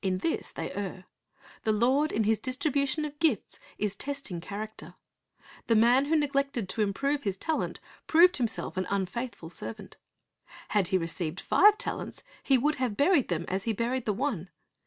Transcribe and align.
In 0.00 0.16
this 0.24 0.50
they 0.50 0.72
err. 0.72 1.04
The 1.64 1.72
Lord 1.72 2.10
in 2.10 2.24
His 2.24 2.40
distribution 2.40 3.04
of 3.04 3.18
gifts 3.18 3.60
is 3.76 3.94
testing 3.94 4.40
character. 4.40 4.94
The 5.66 5.74
man 5.76 6.06
who 6.06 6.16
neglected 6.16 6.70
to 6.70 6.80
improve 6.80 7.24
his 7.24 7.36
talent 7.36 7.80
proved 8.06 8.38
himself 8.38 8.78
an 8.78 8.86
unfaithful 8.88 9.50
servant. 9.50 9.98
Had 10.68 10.88
he 10.88 10.96
received 10.96 11.38
five 11.42 11.76
talents, 11.76 12.24
he 12.42 12.56
would 12.56 12.76
have 12.76 12.96
buried 12.96 13.28
them 13.28 13.44
as 13.46 13.64
he 13.64 13.74
buried 13.74 14.06
the 14.06 14.14
one. 14.14 14.48